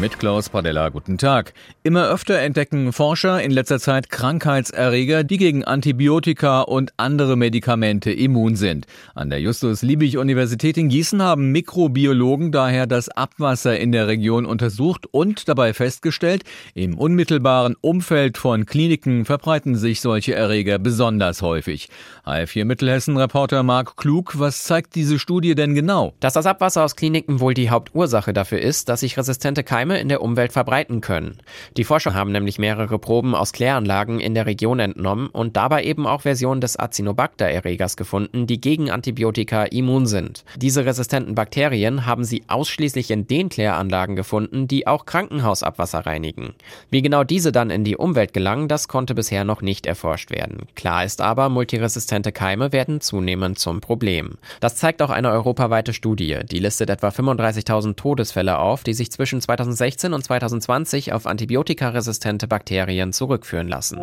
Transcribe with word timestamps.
Mit 0.00 0.20
Klaus 0.20 0.48
Padella, 0.48 0.90
guten 0.90 1.18
Tag. 1.18 1.54
Immer 1.82 2.08
öfter 2.08 2.38
entdecken 2.38 2.92
Forscher 2.92 3.42
in 3.42 3.50
letzter 3.50 3.80
Zeit 3.80 4.10
Krankheitserreger, 4.10 5.24
die 5.24 5.38
gegen 5.38 5.64
Antibiotika 5.64 6.60
und 6.60 6.92
andere 6.98 7.36
Medikamente 7.36 8.12
immun 8.12 8.54
sind. 8.54 8.86
An 9.16 9.28
der 9.28 9.40
Justus-Liebig-Universität 9.40 10.78
in 10.78 10.88
Gießen 10.88 11.20
haben 11.20 11.50
Mikrobiologen 11.50 12.52
daher 12.52 12.86
das 12.86 13.08
Abwasser 13.08 13.76
in 13.76 13.90
der 13.90 14.06
Region 14.06 14.46
untersucht 14.46 15.06
und 15.10 15.48
dabei 15.48 15.74
festgestellt, 15.74 16.44
im 16.74 16.96
unmittelbaren 16.96 17.74
Umfeld 17.80 18.38
von 18.38 18.66
Kliniken 18.66 19.24
verbreiten 19.24 19.74
sich 19.74 20.00
solche 20.00 20.32
Erreger 20.32 20.78
besonders 20.78 21.42
häufig. 21.42 21.88
HF4 22.24 22.64
Mittelhessen-Reporter 22.64 23.64
Marc 23.64 23.96
Klug, 23.96 24.38
was 24.38 24.62
zeigt 24.62 24.94
diese 24.94 25.18
Studie 25.18 25.56
denn 25.56 25.74
genau? 25.74 26.14
Dass 26.20 26.34
das 26.34 26.46
Abwasser 26.46 26.84
aus 26.84 26.94
Kliniken 26.94 27.40
wohl 27.40 27.54
die 27.54 27.70
Hauptursache 27.70 28.32
dafür 28.32 28.60
ist, 28.60 28.88
dass 28.88 29.00
sich 29.00 29.18
resistente 29.18 29.64
Keime 29.64 29.87
Keime 29.88 30.00
in 30.00 30.08
der 30.08 30.20
Umwelt 30.20 30.52
verbreiten 30.52 31.00
können. 31.00 31.38
Die 31.78 31.84
Forscher 31.84 32.12
haben 32.12 32.30
nämlich 32.30 32.58
mehrere 32.58 32.98
Proben 32.98 33.34
aus 33.34 33.54
Kläranlagen 33.54 34.20
in 34.20 34.34
der 34.34 34.44
Region 34.44 34.80
entnommen 34.80 35.28
und 35.28 35.56
dabei 35.56 35.82
eben 35.84 36.06
auch 36.06 36.22
Versionen 36.22 36.60
des 36.60 36.78
Acinobacter-Erregers 36.78 37.96
gefunden, 37.96 38.46
die 38.46 38.60
gegen 38.60 38.90
Antibiotika 38.90 39.64
immun 39.64 40.06
sind. 40.06 40.44
Diese 40.56 40.84
resistenten 40.84 41.34
Bakterien 41.34 42.04
haben 42.04 42.24
sie 42.24 42.42
ausschließlich 42.48 43.10
in 43.10 43.26
den 43.26 43.48
Kläranlagen 43.48 44.14
gefunden, 44.14 44.68
die 44.68 44.86
auch 44.86 45.06
Krankenhausabwasser 45.06 46.00
reinigen. 46.00 46.52
Wie 46.90 47.00
genau 47.00 47.24
diese 47.24 47.50
dann 47.50 47.70
in 47.70 47.84
die 47.84 47.96
Umwelt 47.96 48.34
gelangen, 48.34 48.68
das 48.68 48.88
konnte 48.88 49.14
bisher 49.14 49.44
noch 49.44 49.62
nicht 49.62 49.86
erforscht 49.86 50.30
werden. 50.30 50.66
Klar 50.74 51.04
ist 51.06 51.22
aber, 51.22 51.48
multiresistente 51.48 52.32
Keime 52.32 52.72
werden 52.72 53.00
zunehmend 53.00 53.58
zum 53.58 53.80
Problem. 53.80 54.32
Das 54.60 54.76
zeigt 54.76 55.00
auch 55.00 55.10
eine 55.10 55.30
europaweite 55.30 55.94
Studie. 55.94 56.40
Die 56.50 56.58
listet 56.58 56.90
etwa 56.90 57.08
35.000 57.08 57.96
Todesfälle 57.96 58.58
auf, 58.58 58.82
die 58.84 58.92
sich 58.92 59.10
zwischen 59.10 59.40
2000 59.40 59.77
2016 59.78 60.12
und 60.12 60.24
2020 60.24 61.12
auf 61.12 61.26
antibiotikaresistente 61.26 62.48
Bakterien 62.48 63.12
zurückführen 63.12 63.68
lassen. 63.68 64.00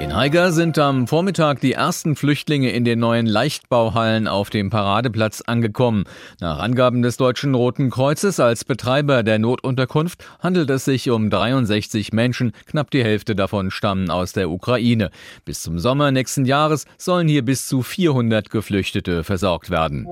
In 0.00 0.14
Haiger 0.14 0.52
sind 0.52 0.78
am 0.78 1.08
Vormittag 1.08 1.60
die 1.60 1.72
ersten 1.72 2.14
Flüchtlinge 2.14 2.70
in 2.70 2.84
den 2.84 3.00
neuen 3.00 3.26
Leichtbauhallen 3.26 4.28
auf 4.28 4.48
dem 4.48 4.70
Paradeplatz 4.70 5.42
angekommen. 5.42 6.04
Nach 6.40 6.60
Angaben 6.60 7.02
des 7.02 7.16
Deutschen 7.16 7.54
Roten 7.54 7.90
Kreuzes 7.90 8.38
als 8.38 8.64
Betreiber 8.64 9.24
der 9.24 9.40
Notunterkunft 9.40 10.24
handelt 10.38 10.70
es 10.70 10.84
sich 10.84 11.10
um 11.10 11.30
63 11.30 12.12
Menschen, 12.12 12.52
knapp 12.66 12.90
die 12.90 13.02
Hälfte 13.02 13.34
davon 13.34 13.70
stammen 13.70 14.08
aus 14.08 14.32
der 14.32 14.50
Ukraine. 14.50 15.10
Bis 15.44 15.62
zum 15.62 15.80
Sommer 15.80 16.12
nächsten 16.12 16.44
Jahres 16.44 16.86
sollen 16.96 17.28
hier 17.28 17.44
bis 17.44 17.66
zu 17.66 17.82
400 17.82 18.50
Geflüchtete 18.50 19.24
versorgt 19.24 19.68
werden. 19.68 20.06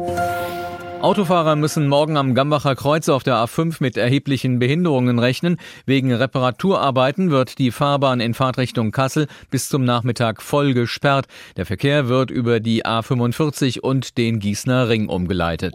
Autofahrer 1.02 1.56
müssen 1.56 1.89
morgen 1.89 2.16
am 2.16 2.34
Gambacher 2.34 2.75
Kreuz 2.75 3.08
auf 3.08 3.22
der 3.22 3.36
A5 3.36 3.77
mit 3.80 3.97
erheblichen 3.97 4.58
Behinderungen 4.58 5.19
rechnen. 5.19 5.58
Wegen 5.84 6.12
Reparaturarbeiten 6.12 7.30
wird 7.30 7.58
die 7.58 7.70
Fahrbahn 7.70 8.20
in 8.20 8.34
Fahrtrichtung 8.34 8.92
Kassel 8.92 9.27
bis 9.50 9.69
zum 9.69 9.84
Nachmittag 9.84 10.42
voll 10.42 10.72
gesperrt. 10.72 11.27
Der 11.56 11.67
Verkehr 11.67 12.08
wird 12.08 12.30
über 12.30 12.61
die 12.61 12.84
A45 12.84 13.80
und 13.80 14.17
den 14.17 14.41
Gießener 14.41 14.89
Ring 14.89 15.08
umgeleitet. 15.08 15.74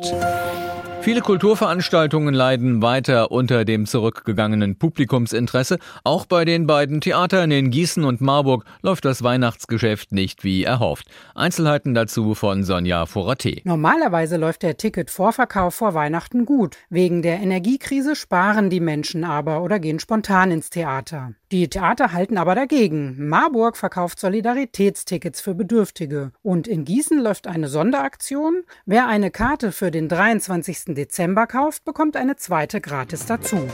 Viele 1.03 1.21
Kulturveranstaltungen 1.21 2.33
leiden 2.33 2.83
weiter 2.83 3.31
unter 3.31 3.65
dem 3.65 3.87
zurückgegangenen 3.87 4.77
Publikumsinteresse. 4.77 5.79
Auch 6.03 6.27
bei 6.27 6.45
den 6.45 6.67
beiden 6.67 7.01
Theatern 7.01 7.49
in 7.49 7.71
Gießen 7.71 8.03
und 8.03 8.21
Marburg 8.21 8.65
läuft 8.83 9.05
das 9.05 9.23
Weihnachtsgeschäft 9.23 10.11
nicht 10.11 10.43
wie 10.43 10.63
erhofft. 10.63 11.07
Einzelheiten 11.33 11.95
dazu 11.95 12.35
von 12.35 12.63
Sonja 12.63 13.05
Foraté. 13.05 13.61
Normalerweise 13.63 14.37
läuft 14.37 14.61
der 14.61 14.77
Ticketvorverkauf 14.77 15.73
vor 15.73 15.95
Weihnachten 15.95 16.45
gut. 16.45 16.77
Wegen 16.91 17.23
der 17.23 17.39
Energiekrise 17.39 18.15
sparen 18.15 18.69
die 18.69 18.79
Menschen 18.79 19.23
aber 19.23 19.63
oder 19.63 19.79
gehen 19.79 19.99
spontan 19.99 20.51
ins 20.51 20.69
Theater. 20.69 21.33
Die 21.51 21.69
Theater 21.69 22.13
halten 22.13 22.37
aber 22.37 22.55
dagegen. 22.55 23.27
Marburg 23.27 23.75
verkauft 23.75 24.21
Solidaritätstickets 24.21 25.41
für 25.41 25.53
Bedürftige. 25.53 26.31
Und 26.41 26.65
in 26.65 26.85
Gießen 26.85 27.19
läuft 27.19 27.45
eine 27.45 27.67
Sonderaktion. 27.67 28.63
Wer 28.85 29.07
eine 29.07 29.31
Karte 29.31 29.73
für 29.73 29.91
den 29.91 30.07
23. 30.07 30.95
Dezember 30.95 31.47
kauft, 31.47 31.83
bekommt 31.83 32.15
eine 32.15 32.37
zweite 32.37 32.79
gratis 32.79 33.25
dazu. 33.25 33.67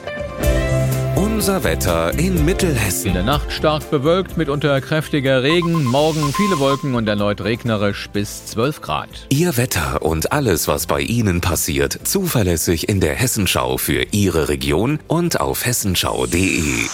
Unser 1.16 1.64
Wetter 1.64 2.18
in 2.18 2.46
Mittelhessen. 2.46 3.10
In 3.10 3.14
der 3.14 3.24
Nacht 3.24 3.52
stark 3.52 3.92
bewölkt, 3.92 4.38
mitunter 4.38 4.82
kräftiger 4.82 5.44
Regen. 5.44 5.84
Morgen 5.84 6.34
viele 6.34 6.58
Wolken 6.58 6.96
und 6.96 7.08
erneut 7.08 7.42
regnerisch 7.42 8.10
bis 8.10 8.48
12 8.48 8.82
Grad. 8.82 9.28
Ihr 9.30 9.56
Wetter 9.56 10.02
und 10.02 10.32
alles, 10.32 10.68
was 10.68 10.88
bei 10.88 11.02
Ihnen 11.02 11.42
passiert, 11.42 12.00
zuverlässig 12.08 12.90
in 12.90 13.02
der 13.02 13.14
Hessenschau 13.14 13.78
für 13.78 14.02
Ihre 14.12 14.50
Region 14.50 14.98
und 15.08 15.40
auf 15.40 15.64
hessenschau.de. 15.64 16.88